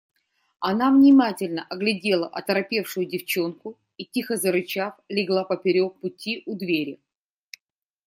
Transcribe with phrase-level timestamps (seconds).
[0.61, 6.99] Она внимательно оглядела оторопевшую девчонку и, тихо зарычав, легла поперек пути у двери.